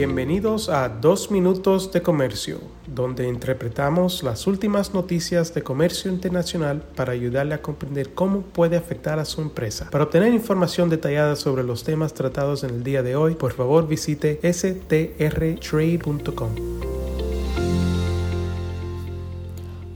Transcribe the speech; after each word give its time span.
Bienvenidos 0.00 0.70
a 0.70 0.88
Dos 0.88 1.30
Minutos 1.30 1.92
de 1.92 2.00
Comercio, 2.00 2.58
donde 2.86 3.28
interpretamos 3.28 4.22
las 4.22 4.46
últimas 4.46 4.94
noticias 4.94 5.52
de 5.52 5.62
comercio 5.62 6.10
internacional 6.10 6.80
para 6.96 7.12
ayudarle 7.12 7.52
a 7.52 7.60
comprender 7.60 8.14
cómo 8.14 8.40
puede 8.40 8.78
afectar 8.78 9.18
a 9.18 9.26
su 9.26 9.42
empresa. 9.42 9.90
Para 9.90 10.04
obtener 10.04 10.32
información 10.32 10.88
detallada 10.88 11.36
sobre 11.36 11.64
los 11.64 11.84
temas 11.84 12.14
tratados 12.14 12.64
en 12.64 12.70
el 12.70 12.82
día 12.82 13.02
de 13.02 13.14
hoy, 13.14 13.34
por 13.34 13.52
favor 13.52 13.86
visite 13.86 14.40
strtrade.com. 14.42 15.10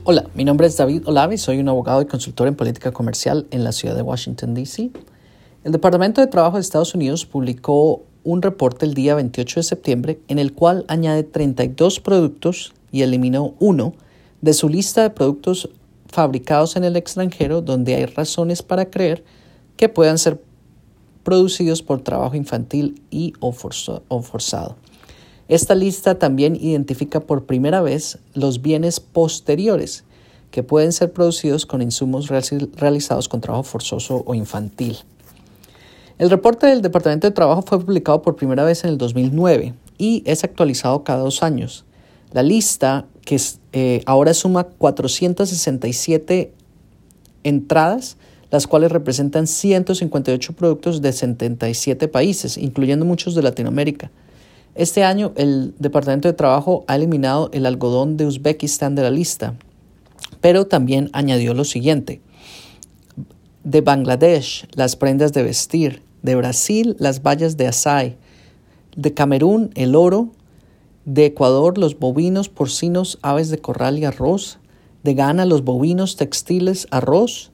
Hola, 0.03 0.29
mi 0.35 0.45
nombre 0.45 0.67
es 0.67 0.77
David 0.77 1.07
Olavi, 1.07 1.39
soy 1.39 1.57
un 1.57 1.67
abogado 1.67 2.03
y 2.03 2.05
consultor 2.05 2.47
en 2.47 2.53
política 2.53 2.91
comercial 2.91 3.47
en 3.49 3.63
la 3.63 3.71
ciudad 3.71 3.95
de 3.95 4.03
Washington, 4.03 4.53
D.C. 4.53 4.91
El 5.63 5.71
Departamento 5.71 6.21
de 6.21 6.27
Trabajo 6.27 6.57
de 6.57 6.61
Estados 6.61 6.93
Unidos 6.93 7.25
publicó 7.25 8.03
un 8.25 8.41
reporte 8.41 8.85
el 8.85 8.95
día 8.95 9.15
28 9.15 9.59
de 9.61 9.63
septiembre 9.63 10.19
en 10.27 10.39
el 10.39 10.51
cual 10.51 10.83
añade 10.89 11.23
32 11.23 12.01
productos 12.01 12.73
y 12.91 13.03
eliminó 13.03 13.53
uno 13.59 13.93
de 14.41 14.53
su 14.53 14.67
lista 14.67 15.03
de 15.03 15.11
productos 15.11 15.69
fabricados 16.07 16.75
en 16.75 16.83
el 16.83 16.95
extranjero 16.95 17.61
donde 17.61 17.95
hay 17.95 18.05
razones 18.05 18.63
para 18.63 18.89
creer 18.89 19.23
que 19.77 19.89
puedan 19.89 20.17
ser 20.17 20.41
producidos 21.23 21.81
por 21.81 22.01
trabajo 22.01 22.35
infantil 22.35 23.01
y 23.11 23.33
o, 23.39 23.51
forzado. 23.51 24.75
Esta 25.47 25.75
lista 25.75 26.17
también 26.17 26.55
identifica 26.55 27.19
por 27.19 27.45
primera 27.45 27.81
vez 27.81 28.17
los 28.33 28.61
bienes 28.61 28.99
posteriores 28.99 30.03
que 30.49 30.63
pueden 30.63 30.93
ser 30.93 31.11
producidos 31.11 31.65
con 31.65 31.81
insumos 31.81 32.29
realizados 32.29 33.27
con 33.29 33.41
trabajo 33.41 33.63
forzoso 33.63 34.23
o 34.25 34.33
infantil. 34.33 34.97
El 36.17 36.29
reporte 36.29 36.67
del 36.67 36.81
Departamento 36.81 37.27
de 37.27 37.31
Trabajo 37.31 37.61
fue 37.61 37.77
publicado 37.77 38.21
por 38.21 38.37
primera 38.37 38.63
vez 38.63 38.85
en 38.85 38.91
el 38.91 38.97
2009 38.97 39.73
y 39.97 40.23
es 40.25 40.45
actualizado 40.45 41.03
cada 41.03 41.19
dos 41.19 41.43
años. 41.43 41.83
La 42.31 42.41
lista, 42.41 43.05
que 43.25 43.37
eh, 43.73 44.01
ahora 44.05 44.33
suma 44.33 44.63
467 44.63 46.53
entradas, 47.43 48.15
las 48.49 48.65
cuales 48.65 48.93
representan 48.93 49.45
158 49.45 50.53
productos 50.53 51.01
de 51.01 51.11
77 51.11 52.07
países, 52.07 52.57
incluyendo 52.57 53.03
muchos 53.03 53.35
de 53.35 53.41
Latinoamérica. 53.41 54.09
Este 54.73 55.03
año 55.03 55.33
el 55.35 55.73
Departamento 55.79 56.29
de 56.29 56.33
Trabajo 56.33 56.85
ha 56.87 56.95
eliminado 56.95 57.49
el 57.51 57.65
algodón 57.65 58.15
de 58.15 58.25
Uzbekistán 58.25 58.95
de 58.95 59.01
la 59.01 59.11
lista, 59.11 59.55
pero 60.39 60.65
también 60.65 61.09
añadió 61.11 61.53
lo 61.53 61.65
siguiente. 61.65 62.21
De 63.65 63.81
Bangladesh, 63.81 64.67
las 64.75 64.95
prendas 64.95 65.33
de 65.33 65.43
vestir, 65.43 66.04
de 66.25 66.35
Brasil 66.35 66.95
las 66.99 67.21
bayas 67.21 67.55
de 67.55 67.67
Asai, 67.67 68.17
de 68.97 69.13
Camerún 69.13 69.69
el 69.75 69.95
oro, 69.95 70.31
de 71.05 71.27
Ecuador 71.27 71.77
los 71.77 71.99
bovinos, 71.99 72.49
porcinos, 72.49 73.19
aves 73.21 73.49
de 73.49 73.59
corral 73.59 73.99
y 73.99 74.05
arroz, 74.05 74.57
de 75.03 75.13
Ghana 75.13 75.45
los 75.45 75.63
bovinos, 75.63 76.15
textiles, 76.15 76.87
arroz, 76.89 77.51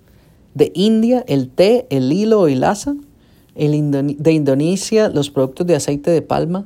de 0.53 0.71
India 0.73 1.23
el 1.27 1.49
té, 1.49 1.85
el 1.89 2.11
hilo 2.11 2.47
y 2.47 2.55
laza, 2.55 2.95
de 3.53 4.31
Indonesia 4.31 5.09
los 5.09 5.29
productos 5.29 5.67
de 5.67 5.75
aceite 5.75 6.09
de 6.09 6.21
palma, 6.21 6.65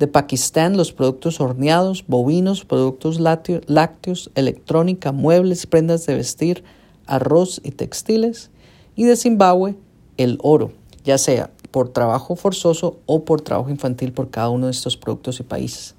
de 0.00 0.08
Pakistán 0.08 0.76
los 0.76 0.92
productos 0.92 1.40
horneados, 1.40 2.04
bovinos, 2.08 2.64
productos 2.64 3.20
lácteos, 3.20 4.30
electrónica, 4.34 5.12
muebles, 5.12 5.68
prendas 5.68 6.04
de 6.06 6.16
vestir, 6.16 6.64
arroz 7.06 7.60
y 7.62 7.70
textiles, 7.70 8.50
y 8.96 9.04
de 9.04 9.14
Zimbabue 9.14 9.76
el 10.16 10.38
oro 10.42 10.72
ya 11.04 11.18
sea 11.18 11.50
por 11.70 11.90
trabajo 11.90 12.34
forzoso 12.34 12.98
o 13.06 13.24
por 13.24 13.40
trabajo 13.40 13.70
infantil 13.70 14.12
por 14.12 14.30
cada 14.30 14.48
uno 14.48 14.66
de 14.66 14.72
estos 14.72 14.96
productos 14.96 15.38
y 15.40 15.42
países. 15.42 15.94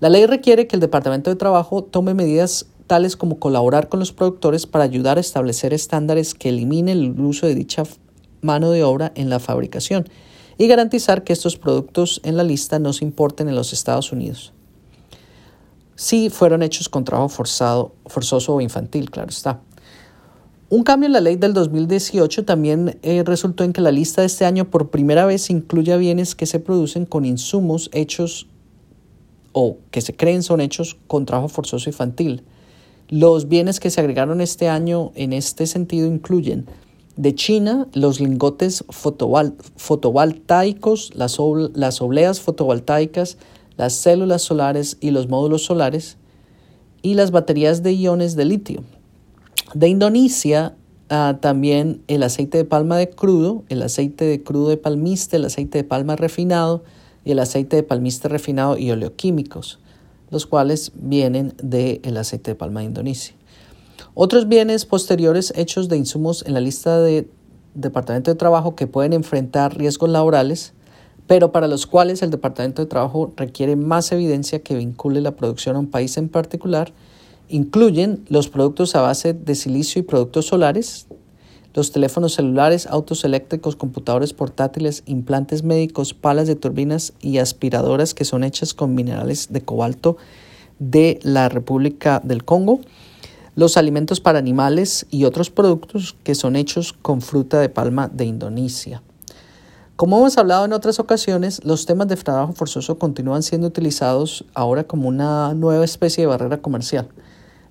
La 0.00 0.08
ley 0.08 0.24
requiere 0.26 0.66
que 0.66 0.76
el 0.76 0.80
Departamento 0.80 1.30
de 1.30 1.36
Trabajo 1.36 1.84
tome 1.84 2.14
medidas 2.14 2.66
tales 2.86 3.16
como 3.16 3.38
colaborar 3.38 3.88
con 3.88 4.00
los 4.00 4.12
productores 4.12 4.66
para 4.66 4.84
ayudar 4.84 5.18
a 5.18 5.20
establecer 5.20 5.72
estándares 5.74 6.34
que 6.34 6.48
eliminen 6.48 6.98
el 6.98 7.20
uso 7.20 7.46
de 7.46 7.54
dicha 7.54 7.84
mano 8.40 8.70
de 8.70 8.82
obra 8.82 9.12
en 9.14 9.28
la 9.30 9.38
fabricación 9.38 10.08
y 10.58 10.66
garantizar 10.66 11.22
que 11.22 11.32
estos 11.32 11.56
productos 11.56 12.20
en 12.24 12.36
la 12.36 12.42
lista 12.42 12.78
no 12.78 12.92
se 12.92 13.04
importen 13.04 13.48
en 13.48 13.54
los 13.54 13.72
Estados 13.72 14.10
Unidos. 14.12 14.52
Si 15.94 16.30
fueron 16.30 16.62
hechos 16.62 16.88
con 16.88 17.04
trabajo 17.04 17.28
forzado, 17.28 17.94
forzoso 18.06 18.54
o 18.54 18.60
infantil, 18.60 19.10
claro 19.10 19.28
está. 19.28 19.60
Un 20.72 20.84
cambio 20.84 21.08
en 21.08 21.14
la 21.14 21.20
ley 21.20 21.34
del 21.34 21.52
2018 21.52 22.44
también 22.44 22.96
eh, 23.02 23.24
resultó 23.26 23.64
en 23.64 23.72
que 23.72 23.80
la 23.80 23.90
lista 23.90 24.20
de 24.20 24.28
este 24.28 24.44
año 24.44 24.70
por 24.70 24.90
primera 24.90 25.26
vez 25.26 25.50
incluye 25.50 25.98
bienes 25.98 26.36
que 26.36 26.46
se 26.46 26.60
producen 26.60 27.06
con 27.06 27.24
insumos 27.24 27.90
hechos 27.92 28.46
o 29.50 29.78
que 29.90 30.00
se 30.00 30.14
creen 30.14 30.44
son 30.44 30.60
hechos 30.60 30.96
con 31.08 31.26
trabajo 31.26 31.48
forzoso 31.48 31.90
infantil. 31.90 32.44
Los 33.08 33.48
bienes 33.48 33.80
que 33.80 33.90
se 33.90 34.00
agregaron 34.00 34.40
este 34.40 34.68
año 34.68 35.10
en 35.16 35.32
este 35.32 35.66
sentido 35.66 36.06
incluyen 36.06 36.66
de 37.16 37.34
China 37.34 37.88
los 37.92 38.20
lingotes 38.20 38.84
fotovoltaicos, 38.90 41.16
las, 41.16 41.36
las 41.74 42.00
obleas 42.00 42.40
fotovoltaicas, 42.40 43.38
las 43.76 43.94
células 43.94 44.42
solares 44.42 44.98
y 45.00 45.10
los 45.10 45.28
módulos 45.28 45.64
solares 45.64 46.16
y 47.02 47.14
las 47.14 47.32
baterías 47.32 47.82
de 47.82 47.92
iones 47.92 48.36
de 48.36 48.44
litio. 48.44 48.84
De 49.74 49.88
Indonesia 49.88 50.74
ah, 51.10 51.38
también 51.40 52.02
el 52.08 52.24
aceite 52.24 52.58
de 52.58 52.64
palma 52.64 52.96
de 52.96 53.08
crudo, 53.08 53.62
el 53.68 53.82
aceite 53.82 54.24
de 54.24 54.42
crudo 54.42 54.68
de 54.68 54.76
palmiste, 54.76 55.36
el 55.36 55.44
aceite 55.44 55.78
de 55.78 55.84
palma 55.84 56.16
refinado 56.16 56.82
y 57.24 57.30
el 57.30 57.38
aceite 57.38 57.76
de 57.76 57.82
palmiste 57.84 58.28
refinado 58.28 58.76
y 58.76 58.90
oleoquímicos, 58.90 59.78
los 60.30 60.46
cuales 60.46 60.90
vienen 60.94 61.54
del 61.62 62.16
aceite 62.16 62.50
de 62.50 62.54
palma 62.56 62.80
de 62.80 62.86
Indonesia. 62.86 63.34
Otros 64.14 64.48
bienes 64.48 64.86
posteriores 64.86 65.52
hechos 65.54 65.88
de 65.88 65.96
insumos 65.96 66.44
en 66.46 66.54
la 66.54 66.60
lista 66.60 66.98
de 66.98 67.28
Departamento 67.74 68.32
de 68.32 68.36
Trabajo 68.36 68.74
que 68.74 68.88
pueden 68.88 69.12
enfrentar 69.12 69.78
riesgos 69.78 70.10
laborales, 70.10 70.72
pero 71.28 71.52
para 71.52 71.68
los 71.68 71.86
cuales 71.86 72.22
el 72.22 72.30
Departamento 72.30 72.82
de 72.82 72.86
Trabajo 72.86 73.32
requiere 73.36 73.76
más 73.76 74.10
evidencia 74.10 74.64
que 74.64 74.74
vincule 74.74 75.20
la 75.20 75.36
producción 75.36 75.76
a 75.76 75.78
un 75.78 75.88
país 75.88 76.16
en 76.16 76.28
particular, 76.28 76.92
Incluyen 77.52 78.24
los 78.28 78.48
productos 78.48 78.94
a 78.94 79.00
base 79.00 79.34
de 79.34 79.56
silicio 79.56 79.98
y 79.98 80.04
productos 80.04 80.46
solares, 80.46 81.08
los 81.74 81.90
teléfonos 81.90 82.34
celulares, 82.34 82.86
autos 82.86 83.24
eléctricos, 83.24 83.74
computadores 83.74 84.32
portátiles, 84.32 85.02
implantes 85.06 85.64
médicos, 85.64 86.14
palas 86.14 86.46
de 86.46 86.54
turbinas 86.54 87.12
y 87.20 87.38
aspiradoras 87.38 88.14
que 88.14 88.24
son 88.24 88.44
hechas 88.44 88.72
con 88.72 88.94
minerales 88.94 89.48
de 89.50 89.62
cobalto 89.62 90.16
de 90.78 91.18
la 91.24 91.48
República 91.48 92.20
del 92.22 92.44
Congo, 92.44 92.80
los 93.56 93.76
alimentos 93.76 94.20
para 94.20 94.38
animales 94.38 95.06
y 95.10 95.24
otros 95.24 95.50
productos 95.50 96.16
que 96.22 96.36
son 96.36 96.54
hechos 96.54 96.92
con 96.92 97.20
fruta 97.20 97.58
de 97.58 97.68
palma 97.68 98.06
de 98.06 98.26
Indonesia. 98.26 99.02
Como 99.96 100.18
hemos 100.18 100.38
hablado 100.38 100.64
en 100.64 100.72
otras 100.72 101.00
ocasiones, 101.00 101.64
los 101.64 101.84
temas 101.84 102.06
de 102.06 102.14
trabajo 102.14 102.52
forzoso 102.52 102.96
continúan 102.96 103.42
siendo 103.42 103.66
utilizados 103.66 104.44
ahora 104.54 104.84
como 104.84 105.08
una 105.08 105.52
nueva 105.54 105.84
especie 105.84 106.22
de 106.22 106.28
barrera 106.28 106.62
comercial. 106.62 107.08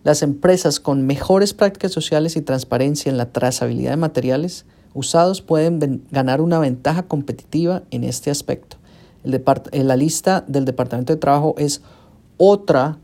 Las 0.03 0.21
empresas 0.21 0.79
con 0.79 1.05
mejores 1.05 1.53
prácticas 1.53 1.91
sociales 1.91 2.35
y 2.35 2.41
transparencia 2.41 3.09
en 3.09 3.17
la 3.17 3.31
trazabilidad 3.31 3.91
de 3.91 3.97
materiales 3.97 4.65
usados 4.93 5.41
pueden 5.41 6.03
ganar 6.09 6.41
una 6.41 6.59
ventaja 6.59 7.03
competitiva 7.03 7.83
en 7.91 8.03
este 8.03 8.31
aspecto. 8.31 8.77
El 9.23 9.41
la 9.87 9.95
lista 9.97 10.43
del 10.47 10.65
Departamento 10.65 11.13
de 11.13 11.19
Trabajo 11.19 11.55
es 11.57 11.81
otra 12.37 12.97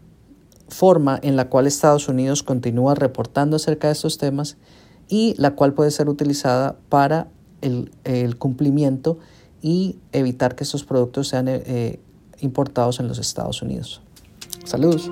forma 0.69 1.19
en 1.21 1.35
la 1.35 1.49
cual 1.49 1.67
Estados 1.67 2.07
Unidos 2.07 2.41
continúa 2.41 2.95
reportando 2.95 3.57
acerca 3.57 3.87
de 3.87 3.93
estos 3.93 4.17
temas 4.17 4.57
y 5.07 5.35
la 5.37 5.51
cual 5.51 5.73
puede 5.73 5.91
ser 5.91 6.09
utilizada 6.09 6.77
para 6.89 7.27
el, 7.61 8.37
cumplimiento 8.37 9.17
y 9.61 9.97
evitar 10.11 10.55
que 10.55 10.63
estos 10.63 10.83
productos 10.83 11.27
sean 11.27 11.47
eh, 11.47 11.99
importados 12.39 12.99
en 12.99 13.07
los 13.07 13.19
Estados 13.19 13.61
Unidos. 13.61 14.01
Saludos. 14.63 15.11